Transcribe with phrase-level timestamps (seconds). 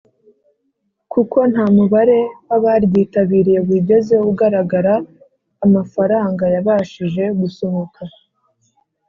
[1.11, 2.19] Kuko Nta Mubare
[2.49, 4.93] W Abaryitabiriye Wigeze Ugaragara
[5.65, 8.01] Amafaranga Yabashije gusohoka